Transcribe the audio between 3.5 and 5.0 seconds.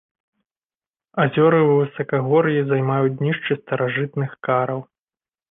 старажытных караў.